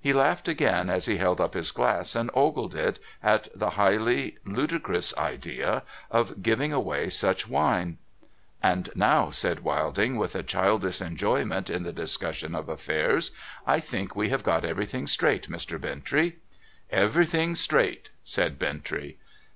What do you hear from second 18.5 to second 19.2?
Bintrey.